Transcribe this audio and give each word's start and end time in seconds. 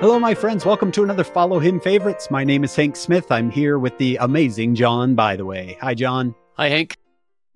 Hello, 0.00 0.16
my 0.20 0.32
friends. 0.32 0.64
Welcome 0.64 0.92
to 0.92 1.02
another 1.02 1.24
Follow 1.24 1.58
Him 1.58 1.80
Favorites. 1.80 2.30
My 2.30 2.44
name 2.44 2.62
is 2.62 2.76
Hank 2.76 2.94
Smith. 2.94 3.32
I'm 3.32 3.50
here 3.50 3.80
with 3.80 3.98
the 3.98 4.14
amazing 4.20 4.76
John 4.76 5.16
Bytheway. 5.16 5.76
Hi, 5.80 5.92
John. 5.94 6.36
Hi, 6.52 6.68
Hank. 6.68 6.96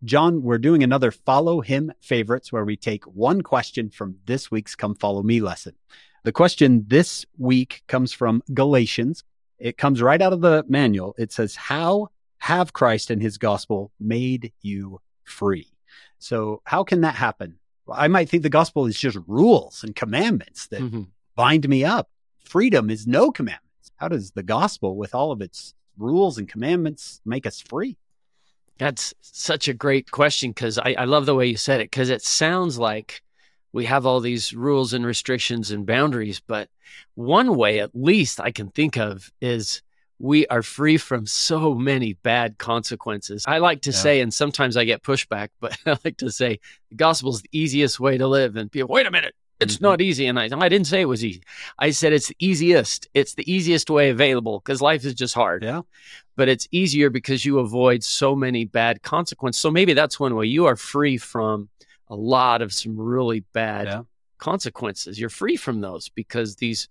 John, 0.02 0.42
we're 0.42 0.58
doing 0.58 0.82
another 0.82 1.12
Follow 1.12 1.60
Him 1.60 1.92
Favorites 2.00 2.50
where 2.52 2.64
we 2.64 2.76
take 2.76 3.04
one 3.04 3.42
question 3.42 3.90
from 3.90 4.16
this 4.26 4.50
week's 4.50 4.74
Come 4.74 4.96
Follow 4.96 5.22
Me 5.22 5.40
lesson. 5.40 5.76
The 6.24 6.32
question 6.32 6.84
this 6.88 7.24
week 7.38 7.84
comes 7.86 8.12
from 8.12 8.42
Galatians. 8.52 9.22
It 9.60 9.78
comes 9.78 10.02
right 10.02 10.20
out 10.20 10.32
of 10.32 10.40
the 10.40 10.64
manual. 10.66 11.14
It 11.18 11.30
says, 11.30 11.54
How 11.54 12.08
have 12.38 12.72
Christ 12.72 13.12
and 13.12 13.22
his 13.22 13.38
gospel 13.38 13.92
made 14.00 14.52
you 14.62 15.00
free? 15.22 15.68
So, 16.18 16.60
how 16.64 16.82
can 16.82 17.02
that 17.02 17.14
happen? 17.14 17.60
I 17.88 18.08
might 18.08 18.28
think 18.28 18.42
the 18.42 18.48
gospel 18.48 18.86
is 18.86 18.98
just 18.98 19.18
rules 19.28 19.84
and 19.84 19.94
commandments 19.94 20.66
that 20.66 20.80
mm-hmm. 20.80 21.02
bind 21.36 21.68
me 21.68 21.84
up 21.84 22.08
freedom 22.44 22.90
is 22.90 23.06
no 23.06 23.30
commandments. 23.30 23.92
How 23.96 24.08
does 24.08 24.32
the 24.32 24.42
gospel, 24.42 24.96
with 24.96 25.14
all 25.14 25.32
of 25.32 25.40
its 25.40 25.74
rules 25.96 26.38
and 26.38 26.48
commandments, 26.48 27.20
make 27.24 27.46
us 27.46 27.60
free? 27.60 27.96
That's 28.78 29.14
such 29.20 29.68
a 29.68 29.74
great 29.74 30.10
question 30.10 30.50
because 30.50 30.78
I, 30.78 30.94
I 30.98 31.04
love 31.04 31.26
the 31.26 31.34
way 31.34 31.46
you 31.46 31.56
said 31.56 31.80
it 31.80 31.90
because 31.90 32.10
it 32.10 32.22
sounds 32.22 32.78
like 32.78 33.22
we 33.72 33.86
have 33.86 34.06
all 34.06 34.20
these 34.20 34.52
rules 34.52 34.92
and 34.92 35.04
restrictions 35.04 35.70
and 35.70 35.86
boundaries. 35.86 36.40
But 36.40 36.68
one 37.14 37.56
way, 37.56 37.80
at 37.80 37.94
least, 37.94 38.40
I 38.40 38.50
can 38.50 38.68
think 38.70 38.96
of 38.96 39.30
is 39.40 39.82
we 40.18 40.46
are 40.46 40.62
free 40.62 40.98
from 40.98 41.26
so 41.26 41.74
many 41.74 42.12
bad 42.12 42.58
consequences. 42.58 43.44
I 43.46 43.58
like 43.58 43.82
to 43.82 43.90
yeah. 43.90 43.96
say, 43.96 44.20
and 44.20 44.32
sometimes 44.32 44.76
I 44.76 44.84
get 44.84 45.02
pushback, 45.02 45.48
but 45.60 45.76
I 45.86 45.98
like 46.04 46.18
to 46.18 46.30
say 46.30 46.60
the 46.90 46.96
gospel 46.96 47.30
is 47.30 47.42
the 47.42 47.48
easiest 47.52 47.98
way 47.98 48.18
to 48.18 48.26
live. 48.26 48.56
And 48.56 48.70
people, 48.70 48.88
wait 48.88 49.06
a 49.06 49.10
minute, 49.10 49.34
it's 49.62 49.76
mm-hmm. 49.76 49.84
not 49.84 50.00
easy. 50.00 50.26
And 50.26 50.38
I, 50.38 50.48
I 50.52 50.68
didn't 50.68 50.86
say 50.86 51.00
it 51.00 51.06
was 51.06 51.24
easy. 51.24 51.42
I 51.78 51.90
said 51.90 52.12
it's 52.12 52.28
the 52.28 52.36
easiest. 52.38 53.08
It's 53.14 53.34
the 53.34 53.50
easiest 53.50 53.90
way 53.90 54.10
available 54.10 54.60
because 54.60 54.82
life 54.82 55.04
is 55.04 55.14
just 55.14 55.34
hard. 55.34 55.62
Yeah. 55.62 55.82
But 56.36 56.48
it's 56.48 56.68
easier 56.70 57.10
because 57.10 57.44
you 57.44 57.58
avoid 57.58 58.02
so 58.02 58.34
many 58.34 58.64
bad 58.64 59.02
consequences. 59.02 59.60
So 59.60 59.70
maybe 59.70 59.92
that's 59.92 60.18
one 60.18 60.34
way 60.34 60.46
you 60.46 60.66
are 60.66 60.76
free 60.76 61.18
from 61.18 61.68
a 62.08 62.16
lot 62.16 62.62
of 62.62 62.72
some 62.72 62.98
really 62.98 63.40
bad 63.52 63.86
yeah. 63.86 64.02
consequences. 64.38 65.18
You're 65.18 65.30
free 65.30 65.56
from 65.56 65.80
those 65.80 66.08
because 66.08 66.56
these 66.56 66.88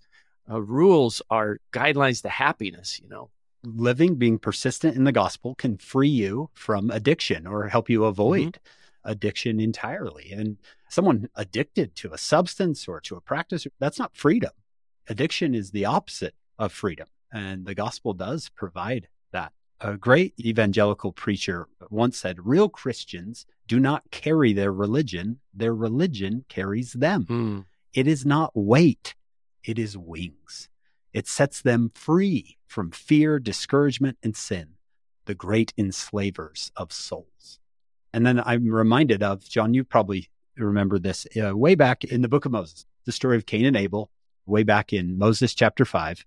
uh, 0.50 0.62
rules 0.62 1.22
are 1.30 1.60
guidelines 1.72 2.22
to 2.24 2.30
happiness, 2.30 3.00
you 3.02 3.10
know. 3.10 3.30
Living, 3.64 4.16
being 4.16 4.40
persistent 4.40 4.96
in 4.96 5.04
the 5.04 5.12
gospel 5.12 5.54
can 5.54 5.78
free 5.78 6.10
you 6.10 6.50
from 6.54 6.90
addiction 6.90 7.46
or 7.46 7.68
help 7.68 7.92
you 7.92 8.06
avoid 8.06 8.54
mm-hmm. 8.54 8.81
Addiction 9.04 9.60
entirely. 9.60 10.32
And 10.32 10.58
someone 10.90 11.30
addicted 11.36 11.96
to 11.98 12.14
a 12.14 12.18
substance 12.18 12.88
or 12.88 13.00
to 13.02 13.16
a 13.16 13.22
practice, 13.22 13.68
that's 13.80 14.00
not 14.00 14.16
freedom. 14.16 14.52
Addiction 15.08 15.56
is 15.56 15.72
the 15.72 15.86
opposite 15.86 16.36
of 16.58 16.72
freedom. 16.72 17.08
And 17.32 17.66
the 17.66 17.76
gospel 17.76 18.14
does 18.14 18.50
provide 18.50 19.08
that. 19.32 19.54
A 19.80 19.98
great 19.98 20.36
evangelical 20.40 21.12
preacher 21.12 21.68
once 21.90 22.18
said, 22.20 22.46
Real 22.46 22.70
Christians 22.70 23.48
do 23.68 23.80
not 23.80 24.12
carry 24.12 24.54
their 24.54 24.72
religion, 24.72 25.40
their 25.54 25.74
religion 25.74 26.46
carries 26.50 26.94
them. 26.94 27.26
Mm. 27.26 27.66
It 27.94 28.08
is 28.08 28.24
not 28.24 28.52
weight, 28.54 29.16
it 29.64 29.80
is 29.80 29.98
wings. 29.98 30.70
It 31.14 31.28
sets 31.28 31.62
them 31.62 31.92
free 31.96 32.58
from 32.68 32.92
fear, 32.92 33.40
discouragement, 33.40 34.18
and 34.22 34.36
sin, 34.36 34.76
the 35.26 35.36
great 35.36 35.74
enslavers 35.78 36.72
of 36.76 36.94
souls. 36.94 37.60
And 38.14 38.26
then 38.26 38.42
I'm 38.44 38.68
reminded 38.68 39.24
of, 39.24 39.48
John, 39.48 39.74
you 39.74 39.84
probably 39.84 40.30
remember 40.58 41.00
this 41.00 41.26
uh, 41.42 41.56
way 41.56 41.76
back 41.76 42.04
in 42.04 42.22
the 42.22 42.28
book 42.28 42.46
of 42.46 42.52
Moses, 42.52 42.86
the 43.06 43.12
story 43.12 43.38
of 43.38 43.46
Cain 43.46 43.66
and 43.66 43.78
Abel, 43.78 44.12
way 44.46 44.64
back 44.64 44.94
in 44.94 45.18
Moses 45.18 45.54
chapter 45.54 45.86
5. 45.86 46.26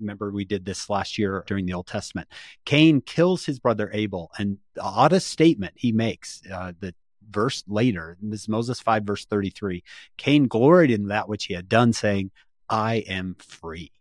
Remember, 0.00 0.30
we 0.30 0.44
did 0.44 0.64
this 0.64 0.90
last 0.90 1.18
year 1.18 1.44
during 1.46 1.66
the 1.66 1.72
Old 1.72 1.86
Testament. 1.86 2.28
Cain 2.64 3.00
kills 3.00 3.44
his 3.44 3.58
brother 3.58 3.90
Abel, 3.92 4.30
and 4.38 4.58
the 4.74 4.82
oddest 4.82 5.28
statement 5.28 5.74
he 5.76 5.92
makes, 5.92 6.42
uh, 6.52 6.72
the 6.78 6.94
verse 7.30 7.64
later, 7.66 8.18
this 8.20 8.42
is 8.42 8.48
Moses 8.48 8.80
5, 8.80 9.04
verse 9.04 9.24
33. 9.24 9.82
Cain 10.16 10.46
gloried 10.48 10.90
in 10.90 11.08
that 11.08 11.28
which 11.28 11.46
he 11.46 11.54
had 11.54 11.68
done, 11.68 11.92
saying, 11.92 12.32
I 12.68 12.96
am 13.08 13.36
free. 13.38 13.92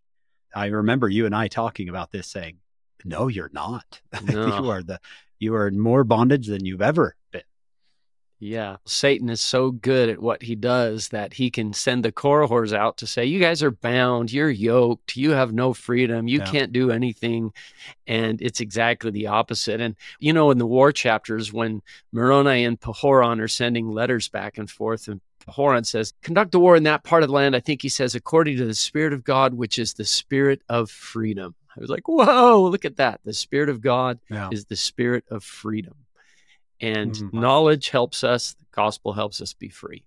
I 0.56 0.68
remember 0.68 1.10
you 1.10 1.26
and 1.26 1.36
I 1.36 1.48
talking 1.48 1.90
about 1.90 2.12
this, 2.12 2.28
saying, 2.28 2.58
No, 3.06 3.28
you're 3.28 3.52
not. 3.54 4.02
No. 4.24 4.48
you 4.48 4.70
are 4.70 4.84
the 4.84 5.00
you 5.40 5.56
are 5.56 5.68
in 5.68 5.80
more 5.80 6.04
bondage 6.04 6.48
than 6.48 6.66
you've 6.66 6.82
ever. 6.82 7.16
Yeah. 8.44 8.76
Satan 8.84 9.30
is 9.30 9.40
so 9.40 9.72
good 9.72 10.10
at 10.10 10.22
what 10.22 10.44
he 10.44 10.56
does 10.56 11.08
that 11.10 11.32
he 11.34 11.50
can 11.50 11.72
send 11.72 12.04
the 12.04 12.12
Korihors 12.12 12.74
out 12.74 12.98
to 12.98 13.08
say, 13.08 13.24
You 13.24 13.40
guys 13.40 13.64
are 13.64 13.72
bound, 13.72 14.34
you're 14.34 14.50
yoked, 14.50 15.16
you 15.16 15.32
have 15.32 15.54
no 15.54 15.74
freedom, 15.74 16.28
you 16.28 16.40
yeah. 16.40 16.52
can't 16.52 16.74
do 16.74 16.92
anything. 16.92 17.54
And 18.06 18.42
it's 18.42 18.60
exactly 18.60 19.12
the 19.12 19.28
opposite. 19.28 19.80
And, 19.80 19.96
you 20.20 20.34
know, 20.34 20.52
in 20.52 20.58
the 20.58 20.66
war 20.66 20.92
chapters, 20.92 21.54
when 21.54 21.82
Moroni 22.12 22.66
and 22.66 22.78
Pahoran 22.78 23.40
are 23.40 23.48
sending 23.48 23.90
letters 23.90 24.28
back 24.28 24.58
and 24.58 24.70
forth, 24.70 25.08
and 25.08 25.22
Pahoran 25.48 25.86
says, 25.86 26.14
Conduct 26.22 26.54
a 26.54 26.60
war 26.60 26.76
in 26.76 26.84
that 26.84 27.06
part 27.06 27.24
of 27.24 27.30
the 27.30 27.36
land, 27.36 27.56
I 27.56 27.62
think 27.62 27.82
he 27.82 27.90
says, 27.90 28.14
according 28.14 28.58
to 28.58 28.66
the 28.66 28.74
Spirit 28.74 29.14
of 29.14 29.24
God, 29.24 29.54
which 29.54 29.80
is 29.80 29.94
the 29.94 30.04
Spirit 30.04 30.62
of 30.68 30.92
freedom. 30.92 31.56
I 31.78 31.80
was 31.80 31.90
like, 31.90 32.10
Whoa, 32.10 32.62
look 32.70 32.84
at 32.84 32.98
that. 32.98 33.22
The 33.24 33.34
Spirit 33.34 33.70
of 33.70 33.80
God 33.80 34.20
yeah. 34.30 34.50
is 34.52 34.66
the 34.66 34.76
Spirit 34.76 35.24
of 35.32 35.46
freedom. 35.46 35.96
And 36.84 37.14
mm-hmm. 37.14 37.40
knowledge 37.40 37.90
helps 37.90 38.26
us, 38.26 38.54
the 38.54 38.66
gospel 38.72 39.14
helps 39.14 39.40
us 39.40 39.54
be 39.54 39.70
free. 39.70 40.04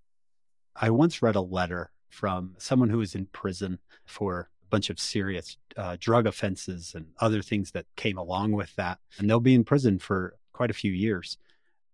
I 0.75 0.91
once 0.91 1.23
read 1.23 1.35
a 1.35 1.41
letter 1.41 1.91
from 2.11 2.55
someone 2.59 2.91
who 2.91 2.99
was 2.99 3.15
in 3.15 3.27
prison 3.27 3.79
for 4.05 4.51
a 4.63 4.67
bunch 4.69 4.91
of 4.91 5.01
serious 5.01 5.57
uh, 5.77 5.97
drug 5.99 6.27
offenses 6.27 6.93
and 6.95 7.07
other 7.19 7.41
things 7.41 7.71
that 7.71 7.87
came 7.97 8.19
along 8.19 8.53
with 8.53 8.77
that. 8.77 8.99
And 9.19 9.29
they'll 9.29 9.41
be 9.41 9.55
in 9.55 9.65
prison 9.65 9.99
for 9.99 10.37
quite 10.53 10.71
a 10.71 10.75
few 10.75 10.93
years. 10.93 11.39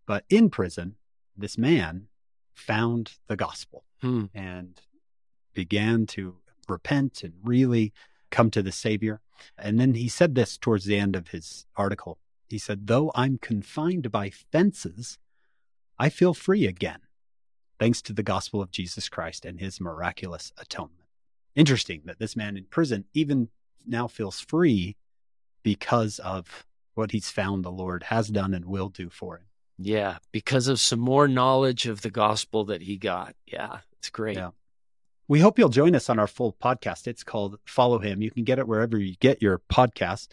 But 0.04 0.24
in 0.28 0.50
prison, 0.50 0.96
this 1.36 1.56
man 1.56 2.08
found 2.54 3.12
the 3.28 3.36
gospel 3.36 3.84
hmm. 4.00 4.24
and 4.34 4.80
began 5.54 6.06
to 6.06 6.36
repent 6.68 7.22
and 7.22 7.34
really 7.44 7.92
come 8.30 8.50
to 8.50 8.62
the 8.62 8.72
Savior. 8.72 9.20
And 9.56 9.78
then 9.78 9.94
he 9.94 10.08
said 10.08 10.34
this 10.34 10.58
towards 10.58 10.86
the 10.86 10.98
end 10.98 11.14
of 11.14 11.28
his 11.28 11.66
article. 11.76 12.18
He 12.52 12.58
said, 12.58 12.86
Though 12.86 13.10
I'm 13.14 13.38
confined 13.38 14.12
by 14.12 14.30
fences, 14.30 15.18
I 15.98 16.10
feel 16.10 16.34
free 16.34 16.66
again, 16.66 17.00
thanks 17.78 18.02
to 18.02 18.12
the 18.12 18.22
gospel 18.22 18.60
of 18.60 18.70
Jesus 18.70 19.08
Christ 19.08 19.44
and 19.44 19.58
his 19.58 19.80
miraculous 19.80 20.52
atonement. 20.58 21.08
Interesting 21.54 22.02
that 22.04 22.18
this 22.18 22.36
man 22.36 22.56
in 22.56 22.64
prison 22.64 23.06
even 23.14 23.48
now 23.86 24.06
feels 24.06 24.38
free 24.40 24.96
because 25.62 26.18
of 26.18 26.66
what 26.94 27.12
he's 27.12 27.30
found 27.30 27.64
the 27.64 27.72
Lord 27.72 28.04
has 28.04 28.28
done 28.28 28.52
and 28.52 28.66
will 28.66 28.90
do 28.90 29.08
for 29.08 29.38
him. 29.38 29.46
Yeah, 29.78 30.18
because 30.30 30.68
of 30.68 30.78
some 30.78 31.00
more 31.00 31.26
knowledge 31.26 31.86
of 31.86 32.02
the 32.02 32.10
gospel 32.10 32.66
that 32.66 32.82
he 32.82 32.96
got. 32.98 33.34
Yeah, 33.46 33.78
it's 33.98 34.10
great. 34.10 34.36
Yeah. 34.36 34.50
We 35.26 35.40
hope 35.40 35.58
you'll 35.58 35.70
join 35.70 35.94
us 35.94 36.10
on 36.10 36.18
our 36.18 36.26
full 36.26 36.52
podcast. 36.52 37.06
It's 37.06 37.24
called 37.24 37.58
Follow 37.64 37.98
Him. 37.98 38.20
You 38.20 38.30
can 38.30 38.44
get 38.44 38.58
it 38.58 38.68
wherever 38.68 38.98
you 38.98 39.16
get 39.16 39.40
your 39.40 39.58
podcasts. 39.70 40.28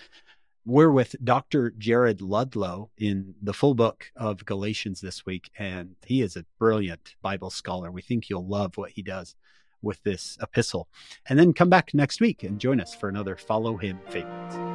We're 0.66 0.92
with 0.92 1.16
Dr. 1.24 1.72
Jared 1.78 2.22
Ludlow 2.22 2.90
in 2.98 3.34
the 3.42 3.54
full 3.54 3.74
book 3.74 4.12
of 4.16 4.46
Galatians 4.46 5.02
this 5.02 5.26
week, 5.26 5.50
and 5.58 5.96
he 6.06 6.22
is 6.22 6.36
a 6.36 6.46
brilliant 6.60 7.16
Bible 7.22 7.50
scholar. 7.50 7.92
We 7.92 8.02
think 8.02 8.30
you'll 8.30 8.48
love 8.48 8.78
what 8.78 8.92
he 8.92 9.02
does 9.02 9.36
with 9.82 10.04
this 10.04 10.38
epistle. 10.42 10.88
And 11.28 11.40
then 11.40 11.54
come 11.54 11.70
back 11.70 11.94
next 11.94 12.20
week 12.20 12.44
and 12.44 12.60
join 12.60 12.82
us 12.82 12.94
for 12.94 13.10
another 13.10 13.38
Follow 13.38 13.78
Him 13.78 14.00
Favorites. 14.10 14.69